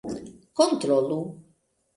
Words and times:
kontrolu 0.57 1.19